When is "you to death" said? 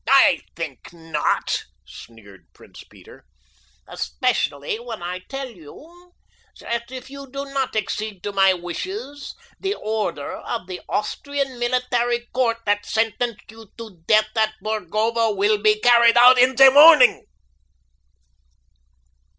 13.51-14.31